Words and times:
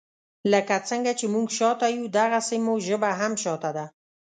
لکه 0.51 0.75
څنګه 0.89 1.11
چې 1.19 1.25
موږ 1.33 1.47
شاته 1.57 1.87
یو 1.97 2.05
داغسي 2.17 2.57
مو 2.65 2.73
ژبه 2.87 3.09
هم 3.19 3.33
شاته 3.43 3.69
ده. 3.77 3.85